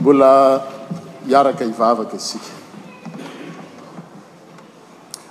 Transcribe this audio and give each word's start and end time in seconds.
mbola 0.00 0.62
iaraka 1.28 1.64
ivavaka 1.66 2.16
isika 2.22 2.50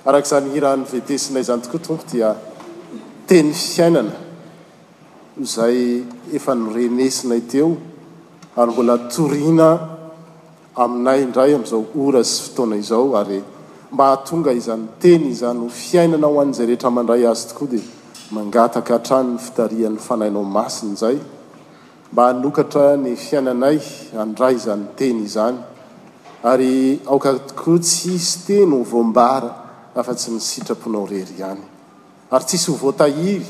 arak' 0.08 0.28
izany 0.28 0.48
irahan'ny 0.60 0.84
vetesinay 0.92 1.40
izany 1.44 1.60
tokoa 1.64 1.80
tompo 1.86 2.04
dia 2.12 2.30
teny 3.28 3.50
fiainana 3.70 4.12
zay 5.54 5.78
efa 6.36 6.52
nyrenesinay 6.60 7.42
teo 7.50 7.68
ary 8.60 8.70
mbola 8.76 8.94
torina 9.14 9.68
aminay 10.82 11.20
indray 11.26 11.52
am'izao 11.56 11.80
ora 12.04 12.20
sy 12.32 12.36
fotoana 12.48 12.74
izao 12.82 13.06
ary 13.20 13.38
mba 13.92 14.04
hahatonga 14.08 14.50
izany 14.60 14.84
teny 15.02 15.24
izany 15.34 15.58
ho 15.64 15.68
fiainana 15.82 16.26
ho 16.30 16.36
anzay 16.44 16.66
rehetra 16.68 16.90
mandray 16.96 17.22
azy 17.32 17.44
tokoa 17.50 17.68
dia 17.72 17.82
mangataka 18.36 18.92
hatrano 19.00 19.30
ny 19.34 19.40
fitarian'ny 19.46 19.96
fanainao 20.08 20.44
masiny 20.58 20.94
zay 21.02 21.16
mba 22.12 22.24
hanokatra 22.26 22.96
ny 23.02 23.16
fiainanay 23.16 23.78
andray 24.22 24.54
izanyteny 24.56 25.18
izany 25.28 25.58
ary 26.42 27.00
aoka 27.10 27.30
tokoa 27.48 27.78
tsisy 27.78 28.38
teny 28.46 28.70
ho 28.72 28.82
voambara 28.82 29.50
afa- 29.94 30.14
tsy 30.14 30.30
nisitraponao 30.30 31.06
rery 31.06 31.34
iany 31.38 31.60
ary 32.30 32.44
tsisy 32.44 32.70
ho 32.70 32.76
voatahiry 32.80 33.46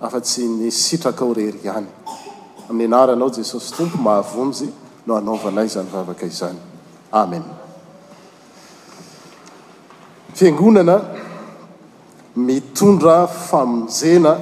afa-tsy 0.00 0.42
ny 0.48 0.70
sitrakao 0.70 1.34
rery 1.34 1.58
iany 1.64 1.86
amin'ny 2.70 2.94
anaranao 2.94 3.30
jesosy 3.34 3.74
tompo 3.76 3.96
mahavonjy 3.98 4.66
no 5.06 5.14
hanaovanay 5.14 5.68
zany 5.68 5.88
vavaka 5.92 6.26
izany 6.26 6.58
amen 7.10 7.42
fiangonana 10.34 10.96
mitondra 12.46 13.26
famonzena 13.26 14.32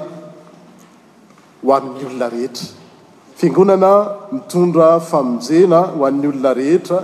ho 1.65 1.71
amin'ny 1.77 2.05
olona 2.07 2.29
rehetra 2.29 2.82
fiangonana 3.39 3.93
mitondra 4.33 5.01
famonjena 5.01 5.81
ho 5.95 6.05
an'ny 6.09 6.27
olona 6.31 6.53
rehetra 6.61 6.99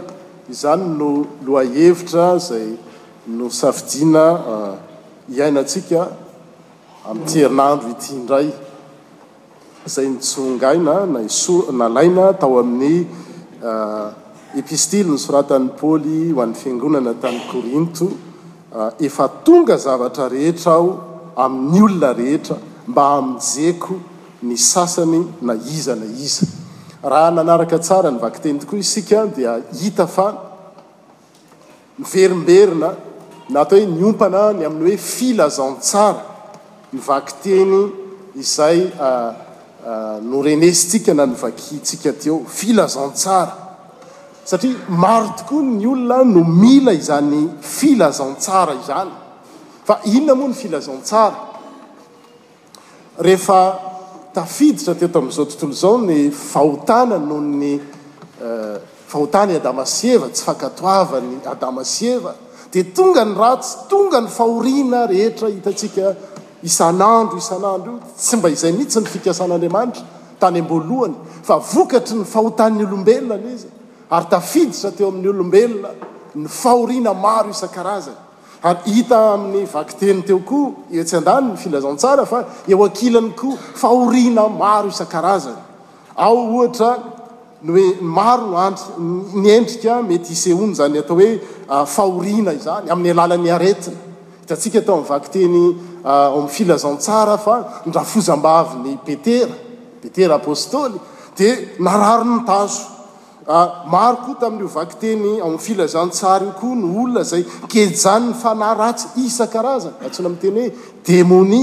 izany 0.53 0.83
no 0.99 1.09
loha 1.47 1.63
hevitra 1.77 2.27
izay 2.41 2.69
no 3.39 3.47
safidiana 3.61 4.25
eh, 4.53 4.75
iainatsika 5.37 6.01
amin'y 7.09 7.27
terinandro 7.33 7.89
ityndray 7.95 8.49
izay 9.89 10.09
nitsongaina 10.15 10.95
na 11.13 11.21
iso 11.31 11.55
na 11.81 11.87
laina 11.97 12.25
tao 12.41 12.55
amin'ny 12.65 12.97
eh, 13.71 14.07
epistily 14.61 15.11
ny 15.13 15.19
soratany 15.27 15.67
paoly 15.81 16.19
ho 16.35 16.39
an'ny 16.45 16.57
fiangonana 16.63 17.13
tany 17.23 17.39
kôrinto 17.51 18.07
eh, 18.79 18.91
efa 19.07 19.27
tonga 19.47 19.77
zavatra 19.87 20.25
rehetra 20.37 20.71
aho 20.79 20.89
amin'ny 21.47 21.79
olona 21.89 22.11
rehetra 22.21 22.57
mba 22.91 23.03
amijeko 23.19 23.95
ny 24.43 24.55
sasany 24.59 25.25
na 25.43 25.55
iza 25.55 25.97
na 25.97 26.07
iza 26.07 26.47
raha 27.03 27.31
nanaraka 27.31 27.79
tsara 27.79 28.11
ny 28.11 28.19
vaki 28.23 28.41
teny 28.41 28.59
tokoa 28.61 28.79
isika 28.79 29.27
dia 29.27 29.59
hita 29.81 30.07
fana 30.07 30.39
nyverimberina 31.99 32.95
na 33.51 33.65
tao 33.65 33.79
hoe 33.79 33.87
nyompana 33.87 34.53
ny 34.53 34.65
amin' 34.67 34.87
hoe 34.89 34.97
filazantsara 34.97 36.23
nyvakiteny 36.93 37.77
izay 38.35 38.87
ah, 39.01 39.35
ah, 39.87 40.21
norenesitsika 40.23 41.15
na 41.15 41.27
nyvakitsika 41.27 42.13
teo 42.13 42.43
filazantsara 42.47 43.53
satria 44.45 44.77
maro 44.89 45.35
tokoa 45.39 45.63
ny 45.63 45.87
olona 45.87 46.25
no 46.25 46.45
mila 46.45 46.93
izany 46.93 47.49
filazantsara 47.61 48.75
izany 48.85 49.11
fa 49.85 49.99
inona 50.05 50.35
moa 50.35 50.49
ny 50.49 50.55
filazantsara 50.55 51.37
rehefa 53.19 53.88
tafiditra 54.41 54.95
teo 54.99 55.09
tamin'izao 55.09 55.45
tontolo 55.51 55.73
izao 55.73 55.97
ny 55.99 56.31
fahotana 56.31 57.19
noho 57.19 57.41
ny 57.41 57.73
eh, 57.75 58.77
fahotana 59.11 59.53
i 59.57 59.59
adama 59.59 59.85
sy 59.87 60.13
eva 60.15 60.29
tsy 60.33 60.45
fankatoavany 60.47 61.31
adama 61.53 61.85
sy 61.85 62.07
eva 62.15 62.35
dia 62.73 62.85
tonga 62.95 63.25
ny 63.25 63.35
ratsy 63.39 63.71
tonga 63.91 64.21
ny 64.21 64.29
fahoriana 64.31 65.07
rehetra 65.11 65.49
hitatsika 65.51 66.15
isan'andro 66.63 67.37
isan'andro 67.43 67.93
io 67.97 68.15
tsy 68.19 68.37
mba 68.39 68.49
izay 68.55 68.73
mihitsy 68.77 69.01
ny 69.01 69.07
fikasan'andriamanitra 69.15 70.03
tany 70.39 70.61
am-boalohany 70.63 71.17
fa 71.43 71.57
vokatry 71.73 72.17
ny 72.21 72.25
fahotanny 72.35 72.85
olombelona 72.87 73.37
ny 73.43 73.51
izy 73.57 73.67
ary 74.11 74.27
tafiditra 74.31 74.91
teo 74.97 75.09
amin'ny 75.11 75.29
olombelona 75.35 75.91
ny 76.35 76.49
fahoriana 76.61 77.13
maro 77.15 77.51
isan-karazany 77.51 78.27
ary 78.63 78.79
hita 78.87 79.33
amin'ny 79.35 79.65
vakiteny 79.73 80.23
teo 80.27 80.39
koa 80.43 80.71
etsy 80.99 81.17
andany 81.19 81.53
ny 81.53 81.57
filazantsara 81.63 82.25
fa 82.27 82.41
eo 82.73 82.85
akilany 82.85 83.31
koa 83.41 83.57
fahoriana 83.83 84.45
maro 84.63 84.89
isa-karazany 84.95 85.61
ao 86.27 86.37
ohatra 86.45 86.91
ny 87.63 87.71
oe 87.79 87.85
maro 88.03 88.47
noandr 88.53 88.81
ny 89.43 89.49
endrika 89.59 89.95
mety 90.11 90.31
isehony 90.37 90.75
zany 90.79 90.99
atao 91.03 91.17
hoe 91.21 91.31
ah, 91.69 91.85
fahoriana 91.87 92.53
izany 92.59 92.91
amin'ny 92.93 93.11
alalany 93.15 93.51
aretina 93.57 93.97
hitatsika 94.43 94.81
tao 94.87 94.97
am'ny 94.99 95.09
vaki 95.13 95.31
teny 95.37 95.57
oami'ny 95.57 96.51
ah, 96.51 96.55
filazantsara 96.55 97.37
fa 97.47 97.55
ndra 97.87 98.03
fozambaviny 98.13 98.93
petera 99.07 99.55
petera 100.03 100.35
apostoly 100.41 100.99
dia 101.37 101.53
nararo 101.79 102.25
ny 102.33 102.39
tazo 102.47 102.83
Ah, 103.51 103.81
maro 103.89 104.17
koa 104.29 104.35
tamin'yio 104.37 104.69
vaki 104.69 104.97
teny 105.01 105.41
am 105.41 105.57
filazantsarykoa 105.57 106.75
ny 106.81 106.85
olona 107.03 107.23
zay 107.31 107.45
keyzany 107.73 108.25
ny 108.29 108.35
fanaraty 108.43 109.07
isa-kaazany 109.27 109.95
atsiny 110.07 110.27
amteny 110.31 110.59
hoe 110.61 110.71
demoni 111.09 111.63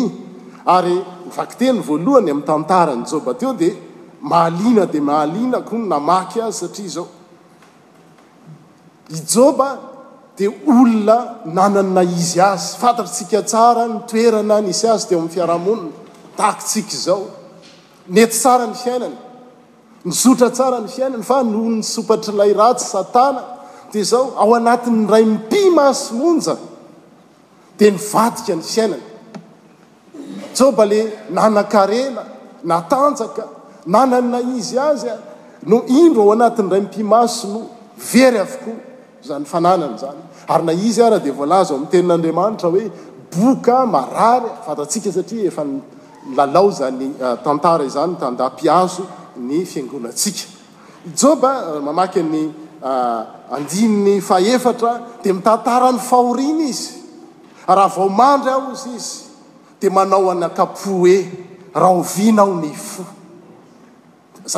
ary 0.75 0.95
vakiteny 1.37 1.77
voalohany 1.87 2.29
am'ny 2.33 2.45
tantarany 2.49 3.03
joba 3.11 3.31
teo 3.39 3.51
dia 3.61 3.73
maalina 4.31 4.83
di 4.93 4.99
mahaina 5.09 5.59
koa 5.69 5.77
n 5.77 5.83
naay 5.93 6.35
azysaaao 6.45 7.05
d 10.35 10.39
olona 10.77 11.17
nananna 11.57 12.01
izy 12.17 12.41
azy 12.53 12.69
fantatrtsika 12.81 13.39
tsara 13.49 13.83
nytoerana 13.93 14.55
nisy 14.67 14.87
azy 14.95 15.05
de 15.09 15.13
am' 15.21 15.29
fiarahamonina 15.35 15.91
tatsikzaonety 16.39 18.35
sa 18.41 18.51
ny 18.69 18.73
fiainany 18.83 19.15
nizotra 20.05 20.49
tsara 20.51 20.79
ny 20.81 20.87
fiainany 20.87 21.23
fa 21.25 21.41
nonysopatryilay 21.43 22.53
ratsy 22.59 22.85
satana 22.93 23.41
dia 23.91 24.03
zao 24.09 24.23
ao 24.37 24.51
anatin'ray 24.59 25.25
mpimasona 25.35 26.53
dia 27.79 27.91
nyvadika 27.97 28.53
ny 28.55 28.61
fiainany 28.73 29.03
soba 30.59 30.83
le 30.91 30.99
nana-kaela 31.35 32.23
natanjaka 32.71 33.43
nananna 33.93 34.39
izy 34.57 34.77
azya 34.89 35.15
no 35.69 35.77
indro 35.99 36.21
ao 36.25 36.31
anatin'yraympimasno 36.37 37.59
very 38.13 38.37
avokoa 38.39 38.77
zann 39.27 39.43
zany 40.01 40.21
ary 40.53 40.63
na 40.69 40.73
izy 40.87 41.01
arah 41.07 41.21
de 41.25 41.31
vlza 41.39 41.71
o 41.73 41.77
amin'nytenin'andiaitra 41.77 42.69
hoe 42.73 42.85
boka 43.37 43.77
aaryfatatsika 44.27 45.09
satria 45.17 45.45
efa 45.51 45.61
lalao 46.37 46.69
zanytantara 46.79 47.83
izany 47.89 48.11
eh, 48.13 48.19
tandapiazo 48.23 49.03
aany 49.35 49.61
eh, 52.85 53.23
any 53.49 54.17
ah, 54.17 54.39
heftra 54.39 54.91
di 55.23 55.31
mitatarany 55.33 55.99
fahorina 55.99 56.63
izy 56.63 56.95
rahaaomandra 57.67 58.51
a 58.55 58.71
izy 58.73 58.95
izy 58.95 59.23
d 59.79 59.89
manao 59.89 60.29
ankapoe 60.31 61.19
vnaao 61.73 62.63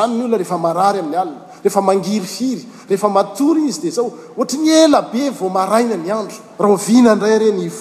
nynynyla 0.09 0.37
reefayain'y 0.37 1.15
aa 1.15 1.33
ehefayiy 1.63 2.59
eefaaory 2.89 3.63
izy 3.71 3.91
daootrny 3.95 4.69
elabe 4.85 5.29
vomaaina 5.39 5.95
ny 5.97 6.11
andro 6.11 6.37
rahvina 6.59 7.15
ndray 7.15 7.37
renyo 7.39 7.71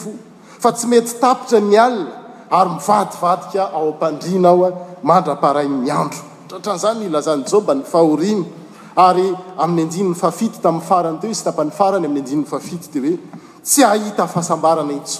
fa 0.61 0.73
tsy 0.73 0.87
mety 0.87 1.13
tapitra 1.21 1.61
ny 1.61 1.77
alina 1.77 2.15
arymivadivadika 2.51 3.63
aopandrina 3.81 4.49
aoa 4.55 4.71
mandrapaainy 5.03 5.91
andro 5.91 6.36
tatran'zany 6.49 7.09
lazany 7.11 7.45
joba 7.45 7.75
ny 7.75 7.83
fahoriny 7.83 8.45
ary 8.97 9.35
amin'y 9.59 9.87
adinny 9.89 10.15
fafity 10.15 10.59
tami'ny 10.61 10.83
farany 10.83 11.19
tehoe 11.21 11.33
s 11.35 11.45
tapanyfarany 11.45 12.07
am'y 12.07 12.21
adinyai 12.21 12.61
teoe 12.93 13.19
tsy 13.63 13.83
ahitafahaabaana 13.85 14.93
ionyad 14.93 15.11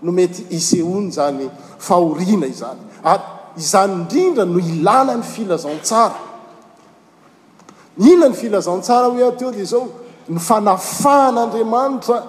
no 0.02 0.12
mety 0.12 0.46
isehon 0.50 1.12
zany 1.12 1.50
fahoriana 1.80 2.48
izany 2.48 2.80
ary 3.04 3.22
ah, 3.22 3.22
izany 3.58 3.94
indrindra 3.94 4.46
no 4.46 4.60
ilanany 4.60 5.24
filazasara 5.24 6.22
inany 7.98 8.34
filazatr 8.34 9.12
hoe 9.12 9.28
ateo 9.32 9.52
de 9.52 9.64
zao 9.66 10.05
ny 10.30 10.40
fanafahanandriamanitra 10.42 12.24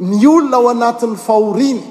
ny 0.00 0.26
olona 0.28 0.56
ao 0.56 0.68
anatin'ny 0.70 1.16
fahoriany 1.18 1.82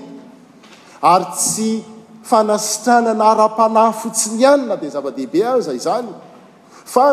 ary 1.02 1.26
tsy 1.36 1.84
fanasitranana 2.24 3.26
ara-panahy 3.34 3.94
fotsiny 4.02 4.38
ianyna 4.44 4.76
dia 4.82 4.90
zava-dehibe 4.90 5.42
aza 5.54 5.74
izany 5.80 6.10
fa 6.94 7.08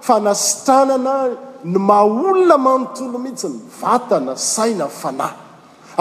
fanasitranana 0.00 1.14
ny 1.64 1.78
maolona 1.90 2.56
manontolo 2.66 3.18
mihitsy 3.24 3.48
ny 3.52 3.58
vatana 3.80 4.32
saina 4.36 4.86
fanahy 5.02 5.34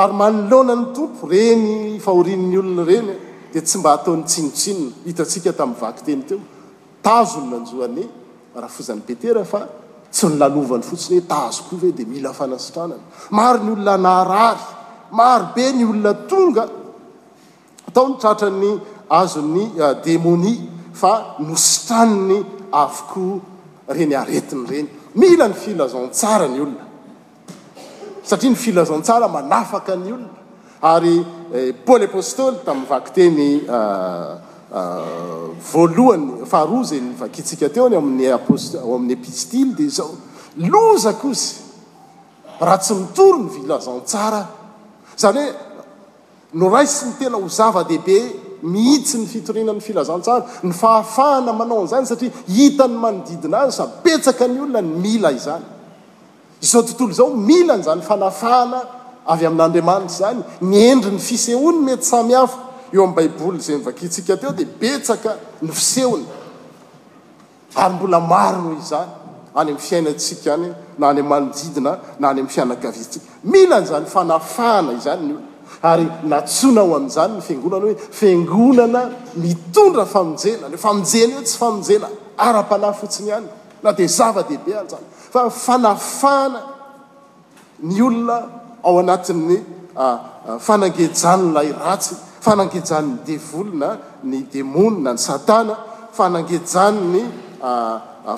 ary 0.01 0.13
manolona 0.21 0.75
ny 0.79 0.85
tompo 0.95 1.23
reny 1.33 1.97
fahorin'ny 2.05 2.57
olona 2.61 2.83
ireny 2.93 3.15
dia 3.53 3.61
tsy 3.65 3.77
mba 3.81 3.89
hataon'ny 3.97 4.23
tsinotsinona 4.29 4.91
hitatsika 5.09 5.49
tamin'ny 5.59 5.81
vaky 5.81 6.01
teny 6.07 6.21
teo 6.29 6.39
tazo 7.05 7.37
olonanjoane 7.41 8.03
rafozan'ny 8.63 9.01
petera 9.07 9.41
fa 9.43 9.61
tsy 10.17 10.27
nylalovany 10.27 10.83
fotsiny 10.83 11.19
hoe 11.19 11.27
tazoko 11.27 11.75
ve 11.81 11.91
dia 11.91 12.05
mila 12.07 12.31
fanasitranany 12.33 13.01
maro 13.31 13.59
ny 13.63 13.71
olona 13.71 13.95
narary 13.97 14.59
maro 15.11 15.45
be 15.55 15.65
ny 15.71 15.83
olona 15.85 16.13
tonga 16.29 16.63
atao 17.87 18.07
ny 18.09 18.17
tsatra 18.19 18.49
ny 18.61 18.71
azony 19.19 19.63
uh, 19.77 19.93
demoni 20.03 20.53
fa 20.99 21.13
nositraniny 21.47 22.39
avoko 22.81 23.23
reny 23.95 24.15
aretiny 24.21 24.63
reny 24.71 24.87
mila 25.21 25.45
ny 25.47 25.53
filazantsara 25.63 26.47
ny 26.53 26.59
olona 26.65 26.85
satria 28.27 28.49
ny 28.49 28.55
filazantsara 28.65 29.25
manafaka 29.35 29.93
ny 30.03 30.09
olona 30.15 30.31
ary 30.93 31.13
eh, 31.53 31.73
poleapostoly 31.85 32.57
tamin'y 32.65 32.85
vaky 32.91 33.11
teny 33.17 33.49
uh, 33.65 34.46
Euh, 34.75 35.49
yaharoza 35.73 36.95
nyvakitsika 36.95 37.69
teo 37.69 37.89
ny 37.89 37.95
amny 37.95 38.27
amin'ny 38.33 39.11
epistily 39.13 39.73
dia 39.77 39.89
zao 39.89 40.11
loza 40.57 41.13
kozy 41.13 41.55
raha 42.59 42.77
tsy 42.77 42.93
mitory 42.93 43.39
ny 43.39 43.49
filazantsara 43.49 44.45
zany 45.17 45.39
hoe 45.39 45.53
noraisy 46.53 47.05
ny 47.05 47.13
tena 47.19 47.37
ho 47.37 47.47
zava-dehibe 47.47 48.35
mihitsy 48.63 49.17
ny 49.17 49.25
fitorina 49.25 49.71
n'ny 49.71 49.79
filazantsara 49.81 50.43
ny 50.63 50.73
fahafahana 50.73 51.53
manao 51.53 51.87
zany 51.87 52.05
satria 52.05 52.31
hitany 52.47 52.95
manodidina 52.99 53.57
azy 53.63 53.77
fapetsaka 53.77 54.47
ny 54.47 54.59
olona 54.61 54.81
ny 54.81 54.95
mila 54.99 55.31
izany 55.31 55.63
zao 56.61 56.83
tontolo 56.83 57.13
zao 57.13 57.29
mila 57.33 57.73
n 57.79 57.83
zanfanafahana 57.83 58.81
avy 59.31 59.45
amin'andriamanitra 59.47 60.17
zany 60.19 60.39
ny 60.61 60.75
endry 60.91 61.11
ny 61.15 61.19
fisehony 61.19 61.79
mety 61.87 62.03
samyafa 62.03 62.66
eo 62.93 63.03
ami' 63.03 63.13
baiboly 63.15 63.59
zay 63.59 63.77
mivakitsika 63.77 64.37
teo 64.37 64.51
di 64.51 64.65
betsaka 64.65 65.37
ny 65.61 65.71
fisehony 65.71 66.25
ary 67.75 67.93
mbola 67.95 68.19
maronoo 68.19 68.77
izany 68.79 69.09
any 69.55 69.67
ami'n 69.69 69.77
fiainatsika 69.79 70.53
any 70.53 70.73
na 70.97 71.09
any 71.09 71.19
amanodidina 71.19 71.97
na 72.19 72.27
ay 72.27 72.39
am'ny 72.39 72.47
fianakaviatsika 72.49 73.25
milanyzany 73.43 74.05
fanafaana 74.05 74.91
izany 74.93 75.21
ny 75.27 75.33
oln 75.33 75.43
ary 75.83 76.07
natsonao 76.23 76.95
am'zany 76.95 77.33
ny 77.37 77.41
fangonana 77.41 77.85
hoe 77.87 77.95
fangonana 78.11 79.01
mitondra 79.35 80.05
famojena 80.05 80.67
n 80.67 80.77
famojena 80.77 81.35
ho 81.37 81.43
tsy 81.43 81.55
famojena 81.57 82.07
ara-panahy 82.37 82.93
fotsiny 82.93 83.31
hany 83.31 83.47
na 83.83 83.91
dia 83.93 84.07
zava-dehibe 84.07 84.79
anzany 84.79 85.03
fa 85.33 85.49
fanafahana 85.49 86.59
ny 87.83 88.01
olona 88.01 88.37
ao 88.83 88.99
anatin'ny 88.99 89.57
ah, 89.99 90.01
ah, 90.47 90.57
fanangejanolay 90.59 91.71
ratsy 91.73 92.15
fanangejanyny 92.47 93.17
devolina 93.27 93.89
ny 94.23 94.39
demonia 94.53 95.13
ny 95.13 95.17
satana 95.27 95.75
fanangejany 96.17 96.99
ny 97.15 97.21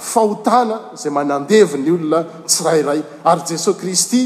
fahotana 0.09 0.77
izay 0.95 1.11
manandeviny 1.19 1.91
olona 1.97 2.21
tsyrairay 2.50 3.01
ary 3.31 3.41
jesosy 3.50 3.73
kristy 3.81 4.23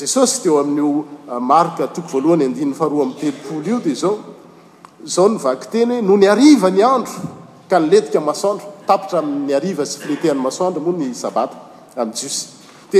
jesosy 0.00 0.36
teo 0.42 0.54
amin'io 0.62 0.90
marka 1.50 1.84
toko 1.94 2.06
voalohany 2.12 2.44
andiny 2.48 2.72
faharoa 2.78 3.02
amin'ny 3.04 3.18
telopolo 3.22 3.66
io 3.70 3.78
dia 3.86 3.94
zao 4.02 4.14
zao 5.14 5.26
ny 5.32 5.38
vaky 5.44 5.66
tenyh 5.74 5.98
no 6.08 6.14
ny 6.20 6.26
ariva 6.34 6.68
ny 6.76 6.82
andro 6.94 7.14
ka 7.70 7.76
nyletika 7.82 8.20
masoandro 8.28 8.66
tapitra 8.88 9.18
amin'ny 9.24 9.52
ariva 9.60 9.84
sypiletehany 9.90 10.40
masoandro 10.46 10.80
moa 10.86 10.96
ny 11.00 11.06
sabata 11.22 11.56
aminsyosy 12.02 12.42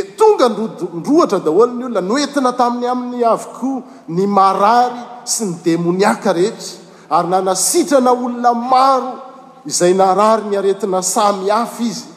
tonga 0.02 0.48
ndrohatra 0.50 1.38
daholo 1.38 1.70
ny 1.78 1.84
olona 1.86 2.00
noentina 2.02 2.50
tamin'ny 2.50 2.86
amin'ny 2.90 3.22
avoko 3.22 3.74
ny 4.10 4.26
marary 4.26 5.22
sy 5.22 5.44
ny 5.46 5.54
demoniaka 5.62 6.32
rehetra 6.34 6.82
ary 7.14 7.28
nanasitrana 7.28 8.10
olona 8.10 8.50
maro 8.54 9.12
izay 9.66 9.94
narary 9.94 10.42
nyaretina 10.50 10.98
samy 11.02 11.48
hafa 11.50 11.82
izy 11.90 12.08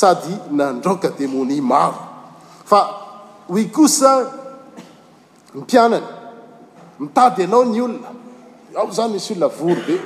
sady 0.00 0.32
nandraoka 0.56 1.08
demonia 1.18 1.62
maro 1.62 2.00
fa 2.70 2.80
hoy 3.50 3.64
kosa 3.70 4.10
ny 5.54 5.60
mpianany 5.60 6.06
mitady 7.04 7.42
anao 7.44 7.64
ny 7.68 7.80
olona 7.84 8.08
a 8.72 8.88
zany 8.96 9.12
misy 9.20 9.34
olona 9.36 9.48
voro 9.58 9.82
be 9.86 9.96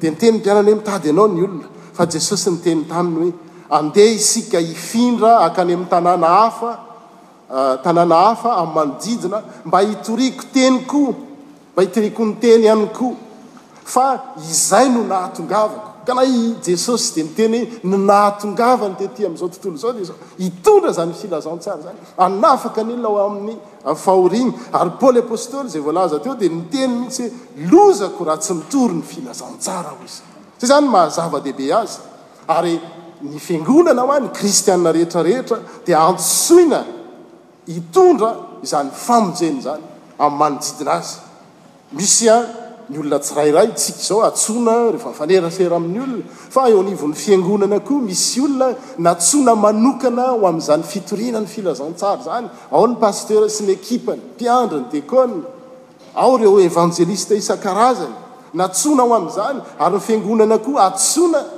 dia 0.00 0.08
nytenyny 0.10 0.40
mpianany 0.40 0.68
hoe 0.72 0.78
mitady 0.80 1.08
anao 1.12 1.28
ny 1.28 1.42
olona 1.44 1.68
fa 1.96 2.04
jesosy 2.12 2.50
nyteni 2.56 2.84
taminy 2.88 3.30
hoe 3.30 3.47
andeha 3.70 4.06
isika 4.14 4.60
ifindra 4.60 5.38
akany 5.38 5.72
ami'y 5.74 5.86
tanna 5.90 6.38
afa 6.46 6.78
tanàna 7.82 8.14
hafa 8.14 8.50
ah, 8.50 8.58
aminymanodidina 8.62 9.42
mba 9.64 9.82
itoriko 9.82 10.42
teny 10.52 10.84
koa 10.86 11.12
mba 11.72 11.82
hitoriko 11.82 12.24
ny 12.24 12.34
teny 12.40 12.66
hany 12.68 12.86
koh 12.96 13.14
fa 13.84 14.22
izay 14.50 14.88
no 14.88 15.04
nahatongavako 15.04 15.88
ka 16.06 16.12
naha 16.14 16.26
i 16.26 16.54
jesosy 16.64 17.14
di 17.14 17.22
niteny 17.22 17.58
hoe 17.64 17.80
no 17.90 17.96
nahatongavany 17.98 18.94
tety 18.96 19.26
am'izao 19.26 19.48
tontolo 19.48 19.76
zao 19.78 19.92
dea 19.92 20.04
zao 20.04 20.16
itondra 20.38 20.90
zany 20.92 21.12
filazantsara 21.12 21.80
zany 21.86 21.96
anafaka 22.18 22.82
nynao 22.84 23.16
amin'ny 23.26 23.56
fahoriny 24.04 24.52
ary 24.72 24.90
paoly 25.00 25.18
apostoly 25.24 25.68
zay 25.68 25.80
voalaza 25.80 26.20
teo 26.24 26.34
dea 26.34 26.48
niteny 26.48 26.92
mihitsy 27.00 27.22
hoe 27.22 27.68
lozako 27.70 28.24
raha 28.24 28.36
tsy 28.42 28.52
mitory 28.54 28.94
ny 28.94 29.02
filazantsara 29.12 29.88
ho 29.88 29.98
izy 30.04 30.20
say 30.60 30.66
zany 30.72 30.86
mahazavadehibe 30.94 31.66
azy 31.80 31.96
ary 32.48 32.76
ny 33.22 33.38
fangonana 33.38 34.02
ho 34.06 34.12
a 34.12 34.20
ny 34.20 34.28
kristiaa 34.30 34.92
rehetrarehetra 34.92 35.58
dia 35.86 35.98
antsoina 36.06 36.84
itondra 37.66 38.36
izany 38.62 38.90
famojeny 38.94 39.60
zany 39.64 39.82
am'nymanojidina 40.24 40.92
azy 41.00 41.16
misya 41.98 42.36
nyolona 42.90 43.18
tsirairay 43.18 43.68
tsika 43.76 43.98
zao 44.08 44.20
atona 44.28 44.74
refafaneraea 44.94 45.50
amin'y 45.78 46.00
olona 46.04 46.22
fa 46.54 46.68
eoanvon'ny 46.70 47.14
fiangonana 47.24 47.80
koa 47.88 48.00
misyolona 48.10 48.68
natsona 48.98 49.52
manokana 49.64 50.24
ho 50.38 50.46
ami'zanyfitorina 50.52 51.38
ny 51.42 51.46
filazantsara 51.54 52.22
zany 52.26 52.46
ao 52.70 52.86
ny 52.86 52.94
paster 53.02 53.50
sy 53.50 53.62
ny 53.66 53.72
ekipany 53.74 54.20
piandriny 54.38 54.86
dekoa 54.92 55.26
ao 56.14 56.36
reo 56.38 56.60
evangelista 56.62 57.34
isan-karazany 57.34 58.14
natsona 58.54 59.02
ho 59.02 59.12
am'zany 59.20 59.58
ary 59.78 59.96
ny 59.98 60.04
fangonana 60.06 60.58
koa 60.62 60.86
atsona 60.86 61.57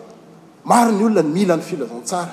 maro 0.63 0.91
ny 0.91 1.03
olona 1.05 1.21
ny 1.23 1.29
mila 1.33 1.55
ny 1.57 1.63
filazantsara 1.63 2.29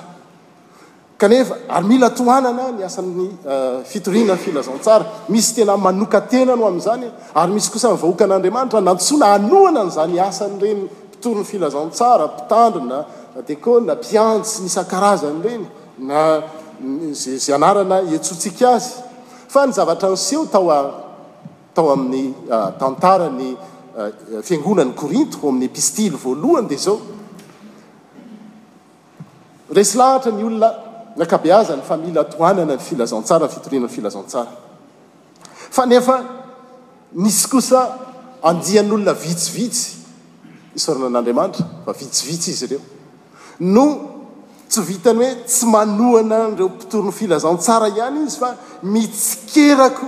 kanefa 1.17 1.55
ary 1.69 1.85
mila 1.85 2.09
tohanana 2.09 2.71
ny 2.75 2.83
asan'ny 2.83 3.29
eh, 3.45 3.81
fitorina'ny 3.83 4.37
filazatsara 4.37 5.05
misy 5.29 5.53
tena 5.61 5.77
manokatenanoo 5.77 6.67
amin'zany 6.67 7.09
ary 7.35 7.51
misy 7.51 7.71
kosa 7.71 7.89
nyvahoka 7.91 8.25
an'andriamaitra 8.25 8.81
na 8.81 8.95
tsona 8.95 9.33
anoana 9.33 9.83
nzany 9.83 10.19
asanyreny 10.19 10.81
mpitory 11.07 11.39
ny 11.39 11.43
filazantsara 11.43 12.27
mpitandrona 12.27 13.05
dekola 13.47 13.95
piansy 13.95 14.61
miskarazany 14.63 15.39
ireny 15.41 15.65
na 15.99 16.41
z 17.11 17.51
anarana 17.53 18.01
etsotsika 18.13 18.75
azy 18.77 18.93
fa 19.49 19.65
ny 19.67 19.71
zavatra 19.73 20.09
oseho 20.13 20.45
tatao 20.45 21.91
amin'ny 21.91 22.33
eh, 22.51 22.67
tantarany 22.79 23.55
eh, 23.97 24.43
fiangonany 24.43 24.93
korinto 24.93 25.49
amin'y 25.49 25.67
pistile 25.69 26.15
voalohany 26.15 26.67
dia 26.67 26.77
zao 26.77 27.17
resy 29.73 29.97
lahatra 29.97 30.31
ny 30.31 30.43
olona 30.45 30.69
ankabeaza 31.19 31.75
ny 31.77 31.81
family 31.85 32.19
atohanana 32.19 32.75
ny 32.75 32.79
filazantsara 32.81 33.45
ny 33.45 33.51
fitorinan'ny 33.53 33.89
filazantsara 33.93 34.47
fa 35.71 35.85
nefa 35.85 36.19
nisy 37.13 37.47
kosa 37.49 37.83
andian'n'olona 38.49 39.13
vitsivitsy 39.13 39.97
isaorana 40.75 41.09
n'andriamanitra 41.13 41.65
fa 41.85 41.93
vitsivitsy 42.01 42.51
izy 42.53 42.65
ireo 42.67 42.81
no 43.75 43.85
tsy 44.69 44.81
vitany 44.89 45.21
hoe 45.23 45.35
tsy 45.45 45.65
manoananireo 45.75 46.69
mpitoro 46.75 47.03
'ny 47.09 47.17
filazantsara 47.21 47.87
ihany 47.93 48.23
izy 48.25 48.39
fa 48.41 48.55
mitsikerako 48.83 50.07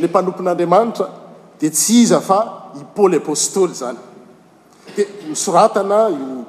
la 0.00 0.08
mpanompon'andriamanitra 0.12 1.08
dia 1.60 1.70
tsy 1.70 2.02
iza 2.04 2.20
fa 2.20 2.40
hipoly 2.76 3.16
apostôly 3.22 3.72
zany 3.80 3.98
dia 4.96 5.06
nysoratana 5.28 6.08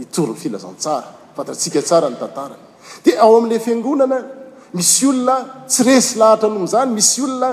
itoro 0.00 0.32
ny 0.32 0.36
filazantsara 0.38 1.04
fatatrtsika 1.36 1.82
tsara 1.82 2.08
ny 2.10 2.16
tantarany 2.16 2.56
dia 3.04 3.20
ao 3.20 3.36
amin'ila 3.36 3.58
fiangonana 3.60 4.18
misy 4.74 5.06
olona 5.06 5.64
tsy 5.66 5.82
resy 5.84 6.18
lahatra 6.18 6.48
noh 6.48 6.60
mzany 6.64 6.92
misy 6.92 7.20
olona 7.22 7.50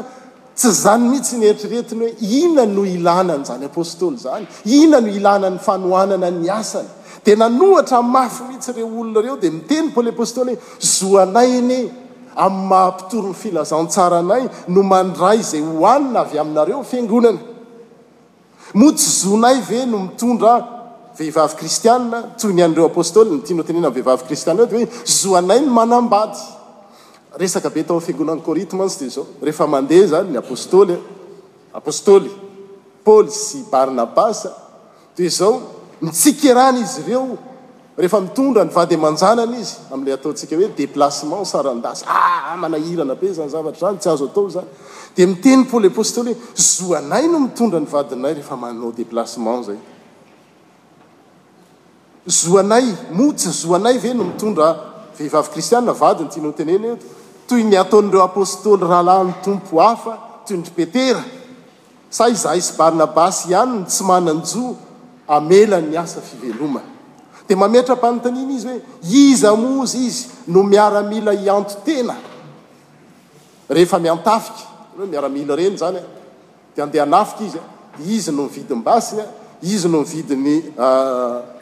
tsy 0.56 0.70
zany 0.84 1.10
mihitsy 1.10 1.36
nyeritreretiny 1.38 2.08
hoe 2.08 2.14
ina 2.44 2.66
no 2.66 2.84
ilanany 2.86 3.44
zany 3.46 3.66
apostôly 3.66 4.18
zany 4.18 4.48
ina 4.66 5.00
no 5.02 5.08
ilanany 5.08 5.58
fanoanana 5.60 6.30
ny 6.32 6.48
asany 6.50 6.88
dia 7.26 7.36
nanohatra 7.36 8.02
mafy 8.16 8.44
mihitsy 8.48 8.72
ireo 8.72 8.88
olona 9.02 9.20
ireo 9.20 9.38
dia 9.42 9.52
miteny 9.52 9.88
poly 9.96 10.10
apostôly 10.14 10.54
hoe 10.56 10.78
zoanay 10.96 11.52
ane 11.60 11.80
am'ny 12.46 12.68
mahampitory 12.72 13.28
'ny 13.30 13.34
filazantsara 13.44 14.18
anay 14.24 14.44
no 14.74 14.82
mandray 14.92 15.38
izay 15.44 15.62
hohanina 15.70 16.20
avy 16.26 16.38
aminareo 16.44 16.82
fiangonana 16.92 17.40
moatsy 18.80 19.10
zonay 19.24 19.58
ve 19.70 19.80
no 19.92 19.98
mitondra 20.08 20.54
vehivavykristiatny 21.20 22.62
anreoapstôly 22.68 23.32
ntinotenna 23.42 23.90
veivavy 23.96 24.24
kristiao 24.28 24.64
oe 24.64 24.88
zoanay 25.20 25.60
no 25.66 25.74
manambanonnn 25.74 26.36
any 27.36 27.50
aoseofitondra 27.50 28.36
ny 38.72 38.74
adynanaiz 38.76 39.70
a'le 39.94 40.14
ataosika 40.18 40.56
hoe 40.60 40.70
déplacement 40.82 41.46
saandashae 41.46 42.96
zny 43.36 43.46
zvat 43.54 43.76
znytsy 43.82 44.10
azoataoydtenylyty 44.10 46.02
zaay 46.08 47.28
no 47.34 47.40
mitondra 47.46 47.80
nyvadinay 47.86 48.34
reefa 48.38 48.56
manao 48.64 48.92
deplacement 49.02 49.62
zay 49.68 49.78
zoanay 52.26 52.86
motsy 53.14 53.52
zoanay 53.52 53.98
ve 54.04 54.14
no 54.18 54.24
mitondra 54.24 54.76
vehivavy 55.18 55.50
kristiaa 55.54 55.94
vadiny 56.02 56.30
tinoteneny 56.34 56.86
eo 56.90 56.98
toy 57.48 57.64
ny 57.70 57.76
ataon'ireo 57.84 58.24
apôstôly 58.24 58.82
rahalany 58.84 59.32
tompo 59.44 59.76
hafa 59.88 60.14
toy 60.48 60.58
ndry 60.58 60.74
petera 60.78 61.24
sa 62.18 62.24
zahay 62.44 62.62
sy 62.68 62.74
barnabasy 62.80 63.44
ihanyny 63.54 63.84
tsy 63.90 64.04
mananjo 64.10 64.66
amela 65.28 65.78
myasa 65.82 66.20
fiveloma 66.30 66.82
dia 67.48 67.58
mametra 67.58 67.96
mpantanina 67.96 68.54
izy 68.58 68.68
hoe 68.68 68.82
izy 69.30 69.48
mozy 69.58 69.98
izy 70.08 70.24
no 70.54 70.64
miaramila 70.64 71.32
ianto 71.46 71.76
tena 71.86 72.16
ehefa 73.70 73.98
miantafik 74.00 74.58
miaramila 75.12 75.54
reny 75.56 75.76
zany 75.82 75.98
a 75.98 76.06
d 76.76 76.82
adeh 76.82 77.06
nafika 77.08 77.44
izya 77.46 77.62
izy 78.16 78.32
no 78.32 78.44
mividibasiya 78.44 79.26
izy 79.62 79.88
no 79.90 80.00
mividiny 80.02 80.74
ah, 80.78 81.59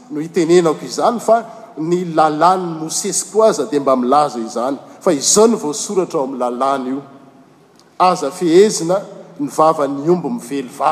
no 0.09 0.17
ineo 0.25 0.73
izny 0.88 1.19
fa 1.27 1.35
ny 1.89 1.99
laln 2.17 2.61
nose 2.79 3.11
d 3.71 3.73
mba 3.79 3.93
ilza 3.93 4.39
izny 4.47 4.77
fa 5.03 5.09
izao 5.19 5.45
ny 5.51 5.55
vsoratra 5.63 6.19
o 6.19 6.21
anylalany 6.27 6.91
ioazaeezina 8.01 8.97
nyvavanymbo 9.39 10.29
miveliva 10.38 10.91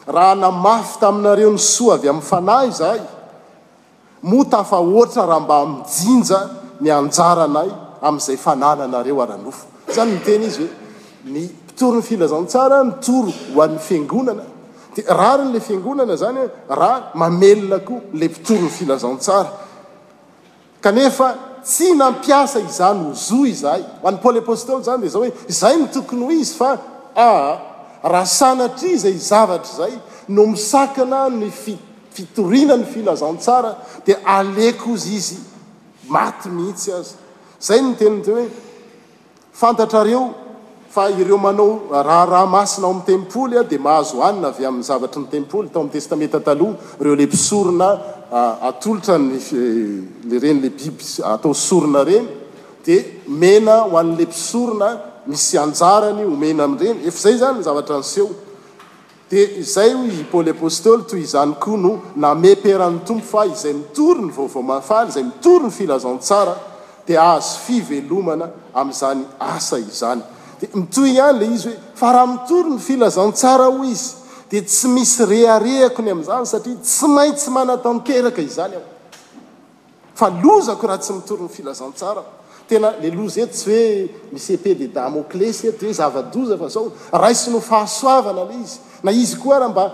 raha 0.06 0.34
namafyta 0.34 1.08
aminareo 1.08 1.52
ny 1.52 1.58
soa 1.58 1.94
avy 1.94 2.08
amin'ny 2.08 2.26
fanahy 2.28 2.68
izahy 2.68 3.00
mota 4.22 4.58
afa 4.58 4.76
oatra 4.78 5.26
raha 5.26 5.40
mba 5.40 5.66
mijinja 5.66 6.40
ny 6.80 6.90
anjaranay 6.90 7.68
amin'izay 8.02 8.36
fanananareo 8.36 9.22
aranofo 9.22 9.66
zany 9.96 10.12
ny 10.12 10.20
tena 10.26 10.44
izy 10.44 10.62
hoe 10.62 10.72
ny 11.32 11.40
mpitoro 11.48 11.98
ny 11.98 12.02
filazantsara 12.02 12.84
ny 12.84 12.90
toro 13.00 13.32
ho 13.54 13.62
an'ny 13.62 13.78
fiangonana 13.78 14.44
di 14.94 15.02
raryn'la 15.02 15.60
fingonana 15.60 16.16
zany 16.22 16.38
raa 16.68 17.10
mamelonako 17.14 17.92
la 18.12 18.26
mpitoro 18.28 18.60
ny 18.68 18.68
filazantsara 18.68 19.50
kanefa 20.80 21.34
tsy 21.64 21.94
nampiasa 21.96 22.60
izany 22.60 23.08
ozoa 23.10 23.48
izahay 23.52 23.82
ho 24.02 24.08
an'ny 24.08 24.20
polepostol 24.22 24.84
zany 24.86 25.00
dea 25.02 25.10
zao 25.10 25.22
hoe 25.24 25.32
zay 25.48 25.76
ny 25.80 25.86
tokony 25.88 26.24
ho 26.26 26.30
izy 26.30 26.52
fa 26.54 26.76
aha 27.16 27.73
raha 28.04 28.26
sanatrai 28.26 28.96
zay 28.98 29.14
zavatra 29.16 29.74
zay 29.76 29.94
no 30.28 30.44
misakana 30.46 31.28
ny 31.32 31.48
fifitoriana 31.50 32.76
ny 32.76 32.84
filazantsara 32.84 33.78
dia 34.04 34.18
aleoko 34.24 34.92
izy 34.94 35.14
izy 35.20 35.36
maty 36.08 36.48
mihitsy 36.56 36.90
azy 36.98 37.16
zay 37.66 37.80
no 37.82 37.94
tenate 38.00 38.28
hoe 38.36 38.46
fantatrareo 39.60 40.22
fa 40.94 41.08
ireo 41.10 41.36
manao 41.46 41.70
raharaha 42.06 42.46
masina 42.56 42.86
ao 42.86 42.92
mi'ny 42.92 43.04
tempoly 43.10 43.56
a 43.58 43.64
dia 43.72 43.78
mahazo 43.88 44.20
hoanina 44.22 44.48
avy 44.52 44.64
amin'ny 44.70 44.84
zavatry 44.90 45.20
ny 45.20 45.26
tempoly 45.34 45.68
tao 45.72 45.82
amy 45.84 45.90
testameta 45.96 46.40
taloha 46.48 46.76
ireo 47.00 47.14
le 47.20 47.26
pisorona 47.34 47.88
atolotra 48.70 49.16
ny 49.18 49.40
le 50.28 50.36
reny 50.44 50.60
la 50.64 50.68
biby 50.78 51.04
atao 51.32 51.54
sorona 51.66 52.00
ireny 52.04 52.28
dia 52.84 53.00
mena 53.28 53.74
ho 53.88 53.96
an'la 53.96 54.24
mpisorona 54.28 54.90
misy 55.26 55.58
anjarany 55.60 56.24
omena 56.26 56.64
amnreny 56.68 57.06
efzay 57.08 57.36
zany 57.40 57.62
zavatra 57.62 57.94
neho 58.00 58.26
d 59.30 59.34
izay 59.62 59.90
pôlypstly 60.30 61.04
to 61.08 61.16
zany 61.32 61.54
ko 61.60 61.76
no 61.84 61.92
naepern'ny 62.16 62.98
tompo 63.06 63.24
fa 63.32 63.42
izay 63.52 63.72
mitorny 63.72 64.30
voafa 64.36 64.98
zay 65.10 65.22
mitorny 65.22 65.70
filazansa 65.70 66.40
di 67.06 67.16
azo 67.16 67.58
fivelomna 67.66 68.46
am'izany 68.74 69.22
izny 69.56 70.20
dmhl 70.60 71.40
izy 71.52 71.68
f 71.98 72.02
rahmitorny 72.16 72.78
filazantsara 72.86 73.68
iz 73.92 74.02
d 74.50 74.60
tsy 74.60 74.86
misy 74.94 75.24
hhako 75.24 76.02
ny 76.06 76.10
am'zany 76.16 76.44
saa 76.52 76.60
tsyitsy 76.60 77.50
ataka 77.72 78.42
iznyzoha 78.48 80.96
tsy 81.04 81.12
mitorny 81.12 81.48
filza 81.56 81.74
tena 82.68 82.94
le 83.00 83.10
loza 83.10 83.42
ey 83.44 83.46
tsy 83.48 83.70
hoe 83.70 84.10
misy 84.32 84.54
epe 84.56 84.74
de 84.74 84.88
damoclesy 84.88 85.68
etitry 85.68 85.88
hoe 85.88 85.94
zava-doza 85.98 86.56
fa 86.58 86.68
zao 86.68 86.92
raisy 87.12 87.50
no 87.50 87.60
fahasoavana 87.60 88.44
le 88.48 88.56
izy 88.62 88.78
na 89.02 89.10
izy 89.12 89.36
koa 89.38 89.58
raha 89.58 89.68
mba 89.72 89.84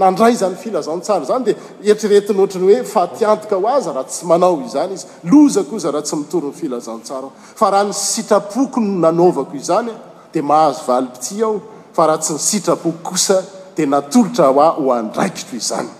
nandray 0.00 0.34
zany 0.36 0.54
filazantsaro 0.56 1.24
zany 1.26 1.44
di 1.44 1.54
etriretinyoatrany 1.90 2.64
hoe 2.68 2.84
fatiantoka 2.84 3.56
ho 3.56 3.66
aza 3.68 3.92
raha 3.92 4.04
tsy 4.06 4.24
manao 4.26 4.62
izany 4.66 4.92
izy 4.94 5.06
loza 5.24 5.62
koza 5.62 5.90
raha 5.90 6.02
tsy 6.02 6.16
mitorony 6.16 6.54
filazantsara 6.54 7.28
fa 7.54 7.70
raha 7.70 7.84
ny 7.90 7.92
sitrapoky 7.92 8.80
n 8.80 9.00
nanaovako 9.02 9.54
izany 9.56 9.90
a 9.90 9.98
di 10.32 10.42
mahazo 10.42 10.86
valipiti 10.86 11.42
aho 11.42 11.60
fa 11.92 12.06
raha 12.06 12.18
tsy 12.18 12.32
nisitrapoko 12.32 12.98
kosa 13.02 13.42
dia 13.76 13.86
natolotra 13.86 14.46
ho 14.48 14.60
a 14.62 14.68
ho 14.78 14.92
andraikitro 14.94 15.58
izany 15.58 15.90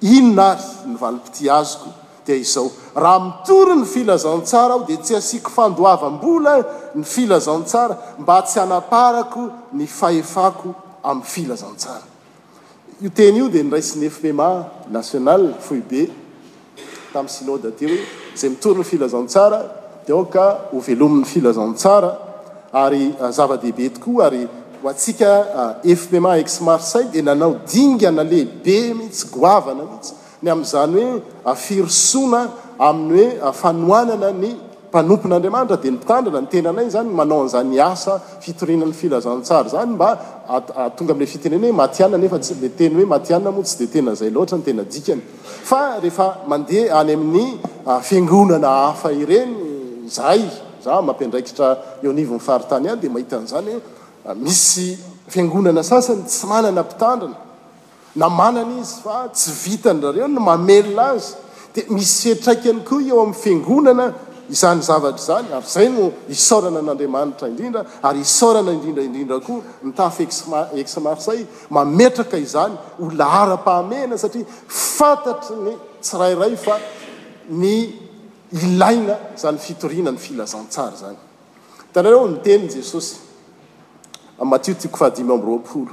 inona 0.00 0.50
ary 0.54 0.62
ny 0.86 0.96
valipiti 0.96 1.50
azoko 1.50 1.90
dia 2.26 2.36
izao 2.36 2.70
raha 2.94 3.20
mitory 3.20 3.74
ny 3.76 3.84
filazantsara 3.84 4.74
aho 4.74 4.84
dia 4.84 4.96
tsy 4.98 5.14
asiako 5.16 5.50
fandoavam-bola 5.50 6.54
ny 6.94 7.04
filazantsara 7.04 7.98
mba 8.18 8.42
tsy 8.42 8.58
anaparako 8.58 9.48
ny 9.72 9.86
fahefako 9.86 10.74
amin'ny 11.02 11.26
filazatsara 11.26 12.06
io 13.00 13.10
teny 13.10 13.38
io 13.38 13.48
dia 13.48 13.62
nraisiny 13.64 14.08
fpma 14.10 14.68
national 14.88 15.54
foi 15.60 15.80
be 15.80 16.10
tam'y 17.12 17.28
siloda 17.28 17.70
te 17.70 17.86
o 17.86 17.88
he 17.88 17.98
zay 18.36 18.50
mitory 18.50 18.78
ny 18.78 18.84
filazantsara 18.84 19.60
dia 20.06 20.14
ooka 20.16 20.68
hovelomin'ny 20.72 21.24
filazantsara 21.24 22.10
ary 22.72 23.14
ah, 23.20 23.30
zava-dehibe 23.30 23.92
tokoa 23.94 24.26
ary 24.26 24.46
hatsika 24.84 25.30
ah, 25.56 25.74
fpma 25.96 26.36
exmarsay 26.38 27.08
dia 27.12 27.22
nanao 27.22 27.56
dingana 27.66 28.22
lehibe 28.22 28.94
mihitsy 28.94 29.26
goavana 29.32 29.82
mihitsy 29.84 30.19
ny 30.42 30.48
ami'izany 30.52 31.20
hoe 31.44 31.54
firosona 31.54 32.48
aminy 32.78 33.24
hoe 33.42 33.52
fanoanana 33.62 34.30
ny 34.42 34.46
mpanompon'andriamanitra 34.90 35.76
dia 35.82 35.92
ny 35.92 35.96
mpitandrana 36.00 36.40
ny 36.44 36.48
tenanay 36.54 36.86
zany 36.94 37.10
manao 37.18 37.40
an'zany 37.44 37.76
asa 37.92 38.14
fitorinan'ny 38.44 38.94
filazantsar 39.00 39.64
zany 39.74 39.90
mba 39.96 40.08
tonga 40.96 41.12
a'le 41.14 41.26
fitenenao 41.32 41.72
maia 41.80 42.06
nefa 42.22 42.38
tsl 42.44 42.64
teny 42.78 42.92
hoe 42.98 43.04
maaa 43.04 43.52
moa 43.56 43.62
tsy 43.68 43.76
di 43.78 43.86
tena 43.94 44.12
zaylaan 44.20 44.60
tenaiany 44.66 45.20
fa 45.70 45.80
rehefa 46.04 46.26
mandeh 46.50 46.84
any 47.00 47.12
amin'ny 47.18 47.46
ah, 47.86 48.00
fiangonana 48.08 48.68
hafa 48.86 49.08
ireny 49.22 49.54
zay 50.16 50.42
za 50.84 50.92
mampindraikitra 51.06 51.68
oainfaritany 52.06 52.84
ay 52.92 52.96
dia 53.02 53.10
mahitan'zanyhoe 53.14 53.80
ah, 54.28 54.34
misy 54.44 54.86
fiangonana 55.32 55.82
sasany 55.90 56.20
tsy 56.30 56.44
manana 56.52 56.80
mpitandrana 56.86 57.36
na 58.16 58.28
manana 58.28 58.78
izy 58.80 59.02
fa 59.02 59.28
tsy 59.30 59.50
vitanydrareo 59.50 60.26
no 60.28 60.40
mamelona 60.40 61.02
azy 61.14 61.34
dia 61.74 61.84
misy 61.94 62.34
fetraikyany 62.34 62.82
koa 62.84 63.02
eo 63.06 63.20
amin'ny 63.22 63.34
fingonana 63.42 64.06
izany 64.50 64.80
zavatra 64.82 65.22
zany 65.26 65.52
ary 65.54 65.66
zay 65.74 65.88
no 65.94 66.04
isorana 66.28 66.80
n'andriamanitra 66.82 67.46
indrindra 67.48 67.84
ary 68.02 68.20
isorana 68.26 68.72
indrindraindrindra 68.74 69.36
koa 69.46 69.60
nytafy 69.86 70.22
ex 70.82 70.98
marsayl 70.98 71.44
mametraka 71.70 72.36
izany 72.36 72.74
ola 72.98 73.26
hara-pahamena 73.34 74.18
satria 74.18 74.44
fantatry 74.96 75.56
ny 75.68 75.74
tsirairay 76.02 76.56
fa 76.56 76.78
ny 77.50 77.72
ilaina 78.52 79.16
zany 79.38 79.58
fitorina 79.58 80.10
ny 80.10 80.18
filazantsara 80.18 80.96
zany 81.02 81.18
tanareo 81.94 82.26
ni 82.28 82.38
tenyni 82.42 82.74
jesosy 82.74 83.14
anmatio 84.42 84.74
tiako 84.74 84.96
fahadimy 84.96 85.32
amy 85.34 85.46
roaolo 85.46 85.92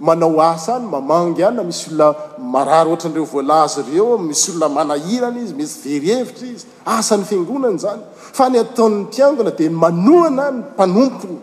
manao 0.00 0.38
asa 0.40 0.74
any 0.74 0.86
mamangy 0.86 1.42
anyna 1.44 1.64
misy 1.64 1.90
olona 1.90 2.38
marary 2.38 2.90
ohatran'ireo 2.90 3.26
voalazy 3.26 3.80
ireo 3.90 4.18
misy 4.18 4.50
olona 4.52 4.68
manahirana 4.76 5.40
izy 5.42 5.54
mitsy 5.58 5.98
verhevitra 6.02 6.46
izy 6.54 6.66
asan'ny 6.86 7.24
fiangonany 7.28 7.78
zany 7.84 8.02
fa 8.38 8.46
ny 8.48 8.60
ataon''ny 8.62 9.04
piangona 9.14 9.50
dia 9.58 9.68
n 9.70 9.74
manoana 9.74 10.44
ny 10.50 10.62
mpanompony 10.62 11.38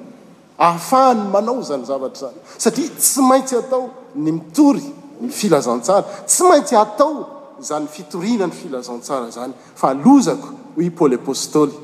ahafahany 0.58 1.22
manao 1.36 1.60
zany 1.68 1.84
zavatra 1.86 2.30
zany 2.32 2.38
satria 2.58 2.90
tsy 3.00 3.22
maintsy 3.30 3.56
atao 3.60 3.90
ny 4.16 4.32
mitory 4.32 4.86
ny 5.20 5.28
filazantsara 5.30 6.04
tsy 6.26 6.44
maintsy 6.48 6.76
atao 6.80 7.12
zany 7.60 7.88
fitorina 7.92 8.48
ny 8.48 8.54
filazantsara 8.56 9.28
zany 9.36 9.52
fa 9.76 9.92
lozako 9.94 10.50
hoi 10.76 10.90
paoly 10.96 11.16
apostoly 11.20 11.76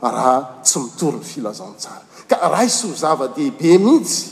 raha 0.00 0.62
tsy 0.62 0.78
mitory 0.86 1.18
ny 1.18 1.24
filazantsara 1.32 2.00
ka 2.30 2.38
raisy 2.48 2.86
o 2.86 2.94
zava-dehibe 2.94 3.74
mihitsy 3.82 4.31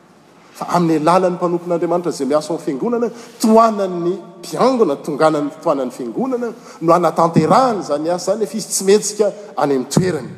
amin'y 0.67 0.99
alalan'ny 1.01 1.35
mpanompon'andriamanitra 1.37 2.11
zay 2.11 2.25
miaso 2.27 2.57
fingonana 2.65 3.07
toana'ny 3.41 4.13
iangona 4.53 4.95
tongana'nytoanan'ny 5.05 5.91
fingonana 5.99 6.47
no 6.81 6.91
anatanteahany 6.97 7.81
zany 7.89 8.09
azanyefizy 8.17 8.67
tsy 8.73 8.83
metsika 8.89 9.27
any 9.57 9.73
am'toerany 9.75 10.29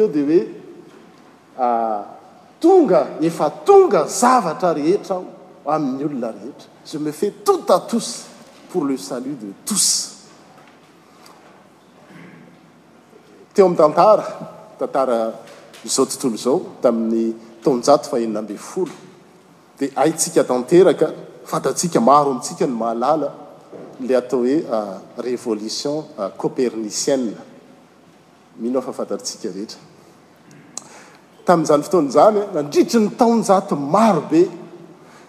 d 0.07 0.23
oe 1.57 2.16
tonga 2.61 3.07
efa 3.21 3.51
tonga 3.65 4.05
zavatra 4.07 4.73
rehetra 4.75 5.17
aho 5.17 5.27
amin'ny 5.75 6.05
olona 6.09 6.31
rehetra 6.37 6.69
ze 6.91 6.99
me 6.99 7.13
fa 7.13 7.27
totatosy 7.47 8.17
por 8.73 8.83
le 8.87 8.97
salut 8.97 9.37
de 9.41 9.51
tous 9.67 9.87
teo 13.55 13.67
ami'y 13.67 13.77
tantara 13.83 14.25
tantara 14.79 15.19
zao 15.87 16.05
tontolo 16.11 16.37
zao 16.45 16.57
tamin'ny 16.83 17.25
taonjato 17.63 18.09
fahenina 18.11 18.39
ambe 18.41 18.57
folo 18.57 18.95
dia 19.79 19.91
aitsika 20.03 20.45
tanteraka 20.45 21.07
fantatsika 21.45 22.01
maro 22.01 22.31
amitsika 22.33 22.65
ny 22.67 22.75
mahalala 22.85 23.29
le 24.01 24.15
atao 24.17 24.41
hoe 24.41 24.57
euh, 24.77 24.97
révolution 25.29 26.05
euh, 26.19 26.29
copernicienne 26.41 27.35
mihno 28.61 28.79
o 28.79 28.83
fa 28.87 28.93
fantatsika 28.99 29.49
rehetra 29.57 29.79
tamin'izany 31.49 31.83
fotoanazany 31.87 32.41
nandritry 32.55 32.99
ny 33.05 33.09
taonjato 33.21 33.75
marobe 33.95 34.43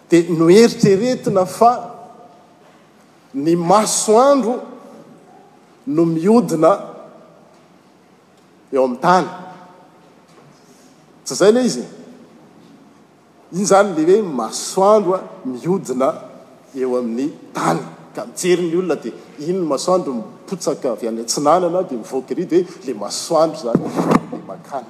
dia 0.10 0.22
no 0.40 0.46
eritreretina 0.62 1.44
fa 1.58 1.72
ny 3.44 3.54
masoandro 3.72 4.54
no 5.96 6.04
miodina 6.16 6.72
eo 8.74 8.82
amin'ny 8.86 9.02
tany 9.08 9.28
tsy 11.24 11.34
zay 11.40 11.52
ley 11.56 11.66
izy 11.70 11.84
iny 13.52 13.66
zany 13.72 13.90
le 13.98 14.02
hoe 14.10 14.22
masoandro 14.40 15.14
a 15.16 15.22
miodina 15.52 16.08
eo 16.82 16.90
amin'ny 17.00 17.28
tany 17.58 17.80
ka 18.16 18.22
mijery 18.30 18.64
ny 18.70 18.76
olona 18.80 18.96
di 19.04 19.10
iny 19.48 19.60
ny 19.62 19.68
masoandro 19.72 20.10
mipotsaka 20.20 20.88
avy 20.94 21.06
any 21.10 21.20
antsinanana 21.24 21.80
dia 21.88 21.98
mivoakyry 22.02 22.44
de 22.52 22.60
le 22.86 22.92
masoandro 23.04 23.60
zanyde 23.60 23.86
makany 24.52 24.90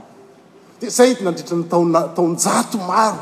di 0.79 0.89
say 0.91 1.17
t 1.17 1.21
nandritra 1.25 1.55
ny 1.57 1.65
taonataonjato 1.67 2.77
maro 2.85 3.17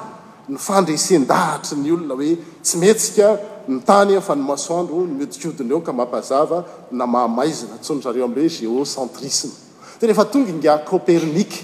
ny 0.51 0.57
fandresen-dahatry 0.59 1.77
ny 1.79 1.91
olona 1.91 2.13
hoe 2.19 2.35
tsy 2.61 2.75
metsika 2.77 3.29
ny 3.71 3.79
tany 3.83 4.15
a 4.17 4.21
fa 4.21 4.35
ny 4.35 4.43
masoandro 4.43 4.99
n 5.07 5.15
mihodikodiny 5.15 5.71
eo 5.71 5.79
ka 5.79 5.95
mampazava 5.95 6.59
namahamaizina 6.91 7.79
tsonrzareo 7.79 8.27
amn'loe 8.27 8.51
géo 8.51 8.83
centrisme 8.83 9.55
di 9.99 10.03
rehefa 10.05 10.25
tonga 10.27 10.51
nga 10.59 10.83
copernike 10.83 11.63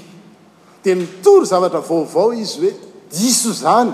dia 0.82 0.96
ny 0.96 1.20
toro 1.22 1.44
zavatra 1.44 1.84
vaovao 1.84 2.32
izy 2.40 2.64
hoe 2.64 2.72
diso 3.12 3.52
zany 3.52 3.92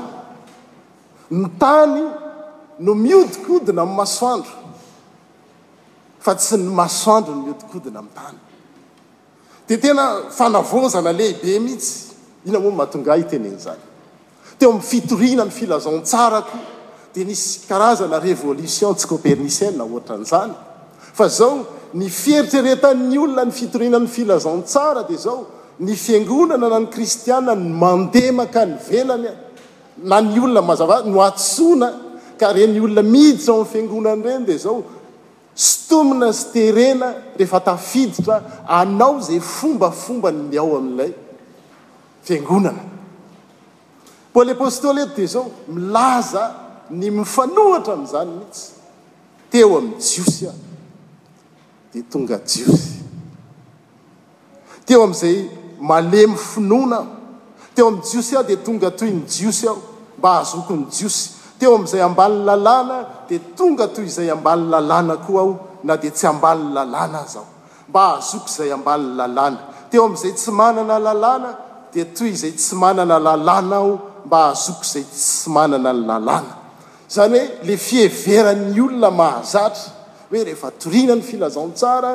ny 1.33 1.47
tany 1.57 1.97
no 2.77 2.93
miodikodina 2.93 3.81
am'y 3.81 3.97
masoandro 3.97 4.53
fa 6.21 6.35
tsy 6.37 6.61
ny 6.61 6.69
masoandro 6.69 7.33
no 7.33 7.41
mihodikodina 7.41 7.99
amin'ny 8.05 8.13
tany 8.13 8.37
di 9.67 9.77
tena 9.77 10.27
fanavozana 10.31 11.11
lehibe 11.11 11.59
mihitsy 11.59 12.15
ina 12.47 12.59
moa 12.63 12.71
mahatonga 12.79 13.11
aiteneny 13.13 13.57
zany 13.65 13.81
teo 14.57 14.69
amin'y 14.71 14.83
fitoriana 14.89 15.43
ny 15.45 15.51
filazantsara 15.51 16.41
koa 16.47 16.59
dia 17.13 17.25
nisy 17.25 17.67
karazana 17.67 18.17
revolution 18.23 18.95
tsicoperniciene 18.95 19.75
na 19.77 19.83
oatran'izany 19.83 20.53
fa 21.17 21.27
zao 21.27 21.65
ny 21.99 22.07
feritreretany 22.07 23.17
olona 23.23 23.43
ny 23.45 23.51
fitoriana 23.51 23.99
ny 23.99 24.07
filazantsara 24.07 25.01
dia 25.09 25.19
zao 25.25 25.37
ny 25.83 25.93
fiangonana 26.03 26.67
na 26.73 26.79
ny 26.79 26.87
kristiaa 26.93 27.41
ny 27.43 27.51
mandemaka 27.83 28.61
ny 28.71 28.75
velany 28.89 29.27
a 29.27 29.35
na 30.09 30.21
ny 30.23 30.39
olona 30.39 30.61
mazava 30.69 31.03
no 31.03 31.19
atsona 31.29 31.89
ka 32.39 32.53
reny 32.55 32.79
olona 32.85 33.03
mihity 33.13 33.43
zao 33.51 33.59
ny 33.67 33.67
fiangonana 33.73 34.23
ireny 34.23 34.45
dia 34.47 34.59
zao 34.65 34.75
stomina 35.57 36.29
sy 36.33 36.51
terena 36.53 37.15
rehefa 37.33 37.59
tafiditra 37.65 38.43
anao 38.69 39.19
zay 39.19 39.39
fombafomba 39.39 40.31
ny 40.31 40.53
ao 40.57 40.77
amin'lay 40.77 41.11
fiangonana 42.21 42.83
poly 44.33 44.51
apostoly 44.53 45.01
et 45.01 45.15
de 45.17 45.25
zao 45.25 45.47
milaza 45.67 46.43
ny 46.91 47.09
mifanohatra 47.11 47.93
am'izany 47.93 48.31
mihitsy 48.37 48.69
teo 49.49 49.77
am'y 49.79 49.97
jiosy 50.05 50.45
ah 50.45 50.53
dia 51.93 52.03
tonga 52.11 52.37
jiosy 52.45 53.01
teo 54.85 55.03
am'izay 55.03 55.49
malemy 55.81 56.37
finona 56.37 56.99
ah 56.99 57.07
teo 57.73 57.87
ami'y 57.87 58.03
jiosy 58.05 58.35
aho 58.37 58.43
dia 58.45 58.57
tonga 58.61 58.91
toy 58.91 59.09
ny 59.09 59.25
jiosy 59.25 59.65
aho 59.67 59.81
mba 60.21 60.29
ahazokyny 60.35 60.85
jiosy 60.93 61.36
teo 61.59 61.75
am'izay 61.77 62.01
ambalin'ny 62.05 62.45
lalàna 62.49 62.97
dia 63.29 63.39
tonga 63.57 63.85
toy 63.95 64.05
izay 64.11 64.29
ambani 64.35 64.65
lalàna 64.73 65.13
koa 65.25 65.41
aho 65.43 65.53
na 65.83 65.95
dia 66.01 66.11
tsy 66.17 66.25
ambali'ny 66.33 66.71
lalàna 66.77 67.19
zao 67.33 67.45
mba 67.89 68.03
azoky 68.17 68.49
izay 68.53 68.69
ambali'ny 68.77 69.15
lalàna 69.19 69.57
teo 69.91 70.03
am'izay 70.07 70.33
tsy 70.39 70.49
manana 70.59 70.95
lalàna 71.07 71.49
dia 71.93 72.05
toy 72.17 72.29
izay 72.37 72.53
tsy 72.61 72.73
manana 72.81 73.17
lalàna 73.27 73.75
aho 73.81 73.91
mba 74.27 74.39
azoky 74.53 74.83
izay 74.87 75.05
tsy 75.17 75.47
manana 75.55 75.91
ny 75.97 76.01
lalàna 76.09 76.53
zany 77.13 77.39
hoe 77.39 77.43
le 77.67 77.75
fieveran'ny 78.21 78.79
olona 78.85 79.09
mahazatra 79.21 79.85
hoe 80.29 80.39
rehefa 80.47 80.69
torina 80.81 81.13
ny 81.15 81.23
filazantsara 81.29 82.11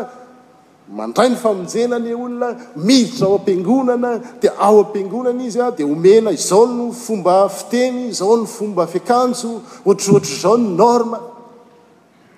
mandray 0.90 1.28
ny 1.30 1.36
famonjenany 1.38 2.08
e 2.10 2.14
olona 2.14 2.54
miitra 2.76 3.26
ao 3.28 3.34
am-pingonana 3.38 4.20
dia 4.40 4.52
ao 4.58 4.80
ampingonana 4.82 5.42
izy 5.42 5.60
a 5.60 5.70
dia 5.70 5.86
homena 5.86 6.30
izao 6.32 6.66
ny 6.66 6.90
fomba 6.92 7.48
fiteny 7.48 8.08
izao 8.10 8.36
ny 8.40 8.46
fomba 8.46 8.82
afiakanjo 8.82 9.50
ohatrohatra 9.86 10.36
zao 10.42 10.58
ny 10.58 10.68
norma 10.76 11.20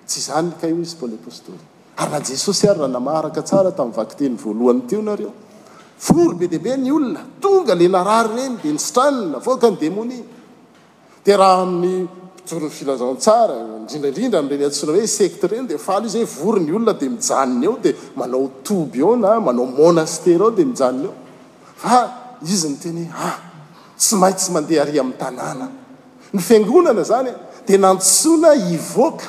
tsy 0.07 0.17
izany 0.21 0.51
ka 0.61 0.67
io 0.67 0.77
izy 0.83 0.95
pole 0.99 1.15
apostoly 1.19 1.57
ary 1.97 2.11
raha 2.11 2.21
jesosy 2.23 2.67
ary 2.69 2.79
rahanamaraka 2.79 3.41
tsara 3.41 3.71
tami'ny 3.73 3.95
vaky 3.97 4.15
teny 4.19 4.35
voalohany 4.37 4.81
tyo 4.87 5.01
nareo 5.01 5.33
fory 5.97 6.35
be 6.37 6.47
dihaibe 6.47 6.77
ny 6.85 6.91
olona 6.93 7.25
tonga 7.41 7.73
la 7.75 7.87
narary 7.89 8.29
reny 8.37 8.57
di 8.61 8.71
nysitrani 8.71 9.29
navoaka 9.33 9.69
ny 9.73 9.77
demoni 9.81 10.21
dia 11.25 11.35
raha 11.37 11.61
amin'ny 11.65 12.23
jory 12.45 12.65
ny 12.65 12.69
filazantsara 12.69 13.53
indrindraindrindra 13.53 14.39
am'ireny 14.39 14.65
antsoina 14.65 14.93
hoe 14.97 15.07
secte 15.07 15.45
ireny 15.47 15.67
de 15.69 15.77
fa 15.85 15.95
alo 15.97 16.05
izy 16.07 16.19
he 16.19 16.23
vory 16.39 16.61
ny 16.65 16.71
olona 16.77 16.93
dea 17.01 17.09
mijanony 17.15 17.65
eo 17.67 17.73
dea 17.83 17.93
manao 18.19 18.43
toby 18.67 18.99
eo 19.03 19.13
na 19.23 19.31
manao 19.45 19.65
monastera 19.79 20.43
ao 20.45 20.51
de 20.57 20.63
mijanony 20.71 21.05
eo 21.09 21.13
fa 21.75 21.97
izy 22.51 22.67
ny 22.73 22.77
teny 22.83 23.01
ah 23.27 23.37
tsy 23.97 24.15
maitsy 24.21 24.47
mandeha 24.55 24.81
ary 24.85 24.97
ami'ny 25.03 25.17
tanàna 25.23 25.65
ny 26.33 26.39
fiangonana 26.47 27.03
zany 27.11 27.31
di 27.65 27.75
nantsona 27.83 28.49
ivoaka 28.75 29.27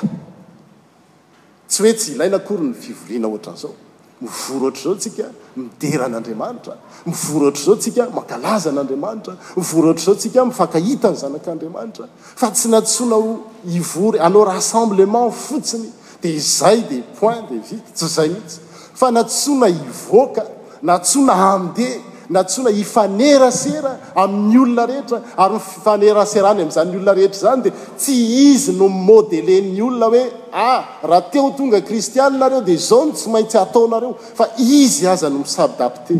tsy 1.69 1.79
hoe 1.81 1.93
tsy 1.97 2.09
ilaina 2.15 2.37
kory 2.47 2.63
ny 2.69 2.73
fivoriana 2.83 3.27
ohatran'zao 3.31 3.73
mivory 4.21 4.59
ohatra 4.59 4.83
zao 4.83 4.95
tsika 4.95 5.23
mideran'andriamanitra 5.55 6.77
mivory 7.05 7.45
ohatra 7.45 7.63
zao 7.65 7.75
tsika 7.75 8.07
makalaza 8.15 8.69
an'andriamanitra 8.69 9.35
mivory 9.55 9.87
oatra 9.87 10.03
zao 10.05 10.15
tsika 10.15 10.45
mifakahita 10.45 11.09
ny 11.11 11.15
zanak'andriamanitra 11.15 12.07
fa 12.35 12.51
tsy 12.51 12.67
natsonao 12.69 13.39
ivory 13.65 14.19
anao 14.19 14.45
rassemblement 14.45 15.33
fotsiny 15.33 15.91
dia 16.21 16.39
zay 16.39 16.81
de 16.89 17.01
point 17.19 17.49
de 17.49 17.57
vite 17.59 17.93
tsy 17.93 18.07
zay 18.07 18.29
mihitsy 18.29 18.59
fa 18.93 19.11
natsona 19.11 19.67
ivoaka 19.69 20.41
natsona 20.81 21.33
amdeha 21.33 22.06
natsona 22.29 22.69
ifanerasera 22.71 24.13
amin'ny 24.15 24.57
olona 24.65 24.85
rehetra 24.91 25.21
ary 25.43 25.59
faneraserany 25.83 26.59
am'zayolona 26.65 27.13
rehetra 27.19 27.39
zany 27.43 27.61
dea 27.65 27.73
tsy 28.01 28.13
izy 28.51 28.71
no 28.79 28.87
modelen'ny 29.09 29.81
olona 29.87 30.07
hoe 30.13 30.23
ah 30.53 30.99
raha 31.09 31.29
teo 31.31 31.45
tonga 31.57 31.79
kristiannareo 31.87 32.61
di 32.67 32.75
zao 32.89 33.01
no 33.07 33.11
tsy 33.17 33.27
maintsy 33.33 33.57
ataonareo 33.65 34.11
fa 34.39 34.45
izy 34.83 35.05
azano 35.13 35.37
misdapte 35.45 36.13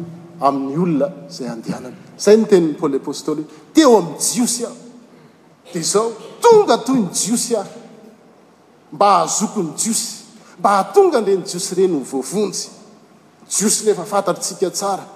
amin'ny 0.48 0.78
olona 0.86 1.08
zay 1.36 1.50
dea 1.66 1.80
zay 2.24 2.36
notennpolyapostly 2.42 3.44
teo 3.76 3.92
amn'n 4.00 4.18
jiosyah 4.32 4.74
di 5.74 5.82
zao 5.92 6.08
tonga 6.46 6.78
toy 6.88 7.00
ny 7.04 7.10
jiosy 7.22 7.54
ah 7.60 7.68
mba 8.96 9.08
ahazokony 9.20 9.72
jiosy 9.82 10.08
mba 10.60 10.70
ahatonga 10.76 11.20
nireny 11.26 11.44
jiosy 11.52 11.72
reny 11.78 11.98
yvoavonjy 12.06 12.70
jiosy 13.56 13.80
lefa 13.86 14.06
fantatrsika 14.14 14.70
tsara 14.72 15.16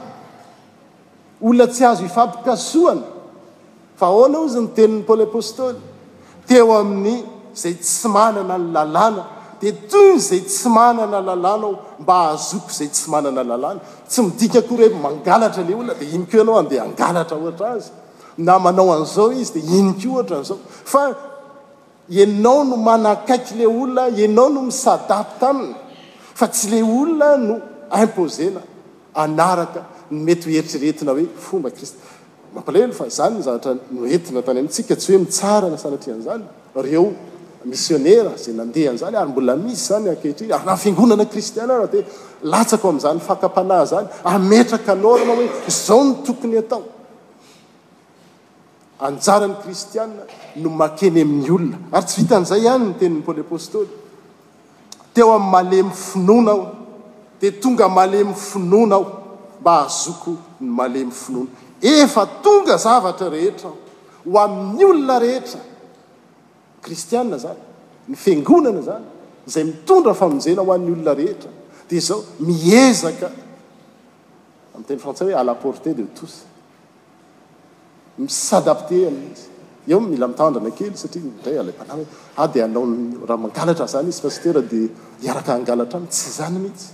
olona 1.41 1.67
tsy 1.73 1.83
azo 1.91 2.03
ifapikasoana 2.11 3.01
fa 3.99 4.05
aoanao 4.13 4.43
izy 4.49 4.59
ny 4.63 4.67
tenin'ny 4.75 5.03
poly 5.07 5.23
apôstoly 5.27 5.77
teo 6.47 6.71
amin'ny 6.81 7.19
zay 7.61 7.73
tsy 7.85 8.07
manana 8.15 8.55
ny 8.63 8.67
lalàna 8.75 9.23
de 9.61 9.71
toyy 9.91 10.17
zay 10.29 10.39
tsy 10.49 10.67
mananalalàna 10.77 11.67
mba 12.03 12.15
azoko 12.33 12.69
zay 12.77 12.87
tsy 12.93 13.05
ananalla 13.19 13.67
tsy 14.09 14.19
midikakore 14.25 14.85
mangalatra 15.03 15.61
le 15.67 15.73
olona 15.75 15.93
d 15.93 16.01
io 16.03 16.41
anaode 16.41 16.79
agtra 16.87 17.37
otr 17.49 17.65
azy 17.75 17.89
aonzao 18.47 19.31
izy 19.41 19.51
di 19.55 19.59
inoko 19.79 20.09
oatra 20.17 20.37
nzao 20.43 20.57
fa 20.93 21.01
anao 22.23 22.63
no 22.65 22.75
manakaiky 22.87 23.53
la 23.59 23.65
olona 23.75 24.03
anao 24.25 24.47
no 24.53 24.61
misadapta 24.69 25.45
aminy 25.53 25.75
fa 26.39 26.45
tsy 26.53 26.65
lay 26.71 26.83
olona 27.01 27.27
no 27.47 27.55
impozena 28.03 28.61
anaraka 29.23 29.81
mety 30.11 30.51
eitrreina 30.59 31.11
oeobaeznyz 31.11 31.93
eina 33.23 33.57
tny 34.27 34.37
amsika 34.59 34.95
tsy 34.95 35.13
hoe 36.73 37.11
misnanzanyeoea 37.71 38.37
hnzny 38.37 39.15
aymbola 39.21 39.53
isy 39.71 39.83
zanye 39.87 40.11
yhfiiaomzany 40.23 43.19
zanyeo 43.91 45.19
nyyiano 46.45 46.79
ey 50.69 50.77
amy 50.85 51.13
olona 51.13 51.31
ary 51.31 51.37
tsy 52.05 52.17
vita 52.21 52.33
an'izay 52.35 52.63
hany 52.69 52.83
no 52.83 52.91
tennypoly 52.99 53.41
apostôyteo 53.47 55.29
aale 55.37 55.77
mifinnao 55.83 56.61
d 57.41 57.43
tonga 57.61 57.85
ale 58.01 58.19
mifinona 58.23 58.95
ao 58.95 59.03
azoko 59.69 60.37
ny 60.61 60.67
male 60.69 61.03
myfinona 61.05 61.47
efa 61.81 62.25
tonga 62.43 62.77
zavatra 62.77 63.29
rehetraho 63.29 63.77
ho 64.25 64.39
amnn'ny 64.39 64.83
olona 64.85 65.17
rehetra 65.19 65.59
kristiae 66.81 67.37
zany 67.39 67.57
ny 68.09 68.15
fingonana 68.15 68.81
zany 68.85 69.05
zay 69.47 69.63
mitondra 69.63 70.13
famonjena 70.13 70.61
ho 70.61 70.71
an'ny 70.73 70.91
olona 70.91 71.13
rehetra 71.13 71.49
di 71.89 71.99
zao 71.99 72.23
miezaka 72.39 73.29
amyteny 74.75 74.97
frantsay 74.99 75.33
hoela 75.33 75.55
porté 75.55 75.93
de 75.95 76.03
tous 76.15 76.35
mis 78.17 78.53
adapté 78.53 79.07
amin'izy 79.07 79.49
eomila 79.87 80.27
mitandrana 80.27 80.71
kely 80.71 80.93
satria 80.95 81.23
ndray 81.25 81.57
ala-pala 81.59 81.93
a 82.37 82.47
di 82.47 82.59
anao 82.61 82.83
ah, 82.85 83.25
rah 83.29 83.37
mangalatra 83.37 83.87
zany 83.87 84.09
izy 84.09 84.21
fa 84.21 84.29
sy 84.29 84.41
tera 84.41 84.61
di 84.61 84.81
iaraka 85.25 85.53
angalatra 85.53 85.99
a 85.99 86.07
tsy 86.09 86.29
zany 86.39 86.57
mihitsy 86.63 86.89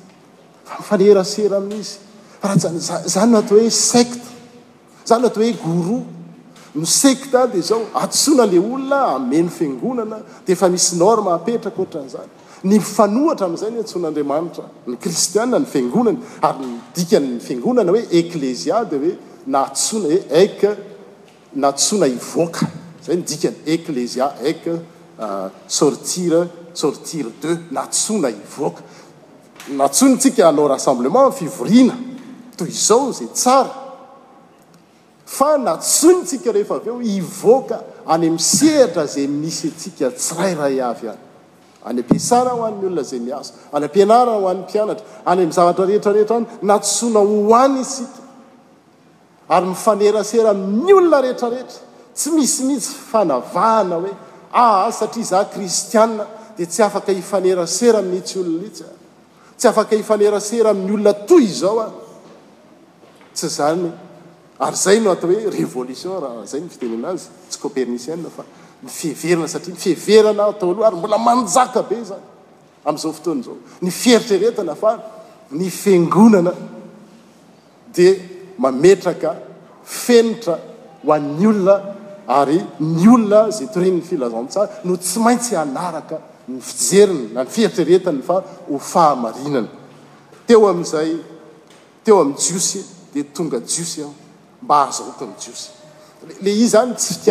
fa 0.63 0.75
mifaneherasera 0.79 1.57
amin'izy 1.57 2.06
rhzany 2.43 3.29
no 3.31 3.37
atao 3.37 3.57
hoe 3.57 3.69
secte 3.69 4.21
zany 5.07 5.21
no 5.21 5.27
atao 5.29 5.43
hoe 5.43 5.53
gourou 5.61 6.03
ny 6.75 6.85
secte 6.85 7.35
adi 7.37 7.61
zao 7.61 7.81
antsona 7.93 8.45
le 8.45 8.57
olona 8.59 9.01
ameny 9.15 9.49
fingonana 9.49 10.17
dia 10.45 10.53
efa 10.53 10.69
misy 10.69 10.93
norme 10.99 11.31
apetrak 11.33 11.77
oatra 11.79 12.01
an'izany 12.01 12.29
ny 12.69 12.79
fanohatra 12.79 13.45
amn'izay 13.47 13.71
no 13.73 13.79
antson'andriamanitra 13.83 14.63
ny 14.87 14.97
kristiaa 15.01 15.45
ny 15.51 15.65
fangonany 15.73 16.17
ary 16.47 16.67
nidikanfangonana 16.71 17.91
hoe 17.95 18.03
eclesia 18.19 18.83
di 18.91 18.97
hoe 19.01 19.17
natsona 19.55 20.07
e 20.17 20.19
ak 20.43 20.61
natsoina 21.63 22.07
ivoaka 22.17 22.65
zay 23.05 23.15
nidikany 23.21 23.57
eclesia 23.75 24.25
ak 24.51 24.67
euh, 24.67 25.49
sortir 25.77 26.33
sortir 26.73 27.25
de 27.41 27.57
natsona 27.71 28.29
ivoaka 28.29 28.81
nantsona 29.79 30.15
tsika 30.17 30.47
anao 30.49 30.67
rassemblement 30.67 31.31
fivorina 31.33 32.06
oany 32.61 33.29
ehaeoi 36.33 37.13
ayamertr 38.07 39.05
zay 39.05 39.27
misy 39.27 39.71
sika 39.77 40.09
tsrayay 40.11 40.81
ay 40.81 41.09
anyy 41.87 42.03
hoalnaay 42.29 43.19
may 43.19 43.33
a 44.11 44.21
hoaanat 44.23 45.01
ay 45.25 45.43
amteetraehetra 45.45 46.37
y 46.37 46.45
nana 46.61 46.79
hoay 46.85 47.81
ik 47.81 48.09
ary 49.49 49.67
miee 49.69 50.87
y 50.87 50.93
olona 50.97 51.21
rehetrarehetra 51.25 51.81
tsy 52.15 52.29
misymihitsy 52.37 52.91
fnahana 53.11 53.95
hoe 54.01 54.11
a 54.53 54.85
ah, 54.85 54.91
satria 54.91 55.23
za 55.23 55.45
kristia 55.45 56.07
de 56.57 56.65
tsy 56.65 56.81
afaka 56.83 57.11
ifnease 57.11 57.87
amintsy 58.01 58.39
olona 58.39 58.67
isy 58.69 58.83
sy 59.57 59.67
afak 59.67 59.91
ifnease 59.91 60.67
amiy 60.69 60.91
olona 60.93 61.13
toy 61.13 61.45
zao 61.59 61.79
a 61.81 62.06
tsy 63.37 63.49
zany 63.49 63.91
ary 64.59 64.75
zay 64.75 64.99
no 64.99 65.11
atao 65.11 65.27
hoe 65.33 65.49
revolition 65.49 66.17
raha 66.23 66.45
zay 66.51 66.59
ny 66.61 66.69
fitene 66.71 66.95
anazy 66.97 67.27
tsy 67.49 67.59
copernicien 67.63 68.21
fa 68.35 68.43
nifeverana 68.85 69.47
satria 69.47 69.75
nifeverana 69.75 70.43
atao 70.51 70.69
aloha 70.71 70.87
ary 70.89 70.97
mbola 71.01 71.17
manjaka 71.27 71.81
be 71.89 71.97
zany 72.09 72.25
am'izao 72.87 73.13
fotoana 73.17 73.43
zao 73.47 73.57
ny 73.83 73.91
fieritreretana 74.01 74.75
fa 74.75 74.91
ny 75.59 75.69
fengonana 75.81 76.53
dia 77.95 78.13
mametraka 78.63 79.31
fenitra 80.03 80.55
ho 81.05 81.11
ann'ny 81.17 81.45
olona 81.51 81.75
ary 82.39 82.57
ny 82.79 83.07
olona 83.15 83.41
zay 83.57 83.67
torenyny 83.73 84.01
filazantsara 84.09 84.81
no 84.89 84.95
tsy 84.97 85.17
maintsy 85.25 85.53
anaraka 85.63 86.17
ny 86.47 86.59
fijeriny 86.61 87.25
na 87.33 87.41
ny 87.43 87.49
fieritreretany 87.55 88.21
fa 88.29 88.37
ho 88.69 88.77
fahamarinana 88.91 89.69
teo 90.47 90.63
amizay 90.73 91.09
teo 92.03 92.17
amin 92.21 92.37
jiosy 92.45 92.81
d 93.07 93.07
ongaiam 93.07 93.07
aaklei 93.07 93.67
tsy 93.67 93.83
fiia 93.83 94.09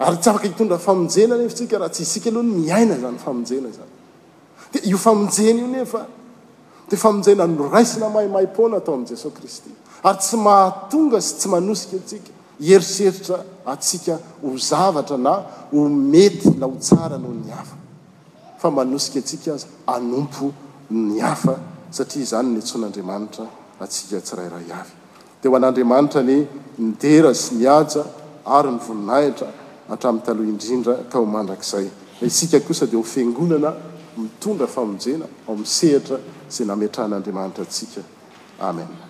ary 0.00 0.16
tsy 0.16 0.30
afaka 0.30 0.48
hitondra 0.48 0.78
famonjena 0.78 1.34
nfsika 1.36 1.76
raha 1.78 1.90
tsy 1.92 2.02
is 2.02 2.20
aoha 2.26 2.42
miaia 2.42 2.96
zanyfanea 2.98 3.70
nooed 5.52 5.88
fanjena 7.02 7.44
no 7.46 7.64
aisina 7.74 8.08
mahiaypona 8.08 8.76
atao 8.80 8.94
am' 8.94 9.04
jesosy 9.04 9.36
kristy 9.36 9.70
ary 10.02 10.18
tsy 10.18 10.36
ahanga 10.36 11.20
sy 11.20 11.36
tsy 11.38 11.48
aosi 11.56 11.98
eiseitra 12.58 13.44
a 13.66 13.76
ho 20.42 20.52
saia 21.16 22.24
zany 22.30 22.48
nytson'andramanitra 22.54 23.46
asika 23.80 24.20
tsrayrayay 24.20 24.88
deo 25.42 25.56
an'andriamanitra 25.56 26.22
ny 26.22 26.46
mdera 26.78 27.34
sy 27.34 27.54
miaa 27.54 28.04
ary 28.44 28.70
ny 28.70 28.78
voninahtra 28.86 29.48
atramin'ny 29.90 30.24
taloha 30.26 30.42
indrindra 30.48 31.04
ka 31.10 31.18
ho 31.18 31.24
mandrakzay 31.26 31.90
isika 32.22 32.60
kosa 32.60 32.86
dia 32.86 32.98
ho 32.98 33.02
fingonana 33.02 33.74
mitondra 34.16 34.66
famonjena 34.66 35.26
ao 35.46 35.56
misehatra 35.56 36.18
zay 36.50 36.66
nametrahan'andriamanitra 36.66 37.62
atsika 37.62 38.00
amen 38.58 39.09